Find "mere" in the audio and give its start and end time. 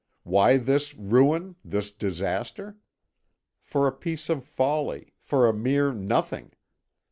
5.53-5.93